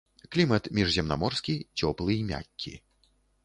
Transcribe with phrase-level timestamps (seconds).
[0.35, 2.77] Клімат міжземнаморскі, цёплы і мяккі.